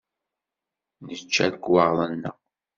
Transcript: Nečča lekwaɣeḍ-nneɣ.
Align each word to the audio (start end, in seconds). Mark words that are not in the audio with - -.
Nečča 1.05 1.45
lekwaɣeḍ-nneɣ. 1.51 2.35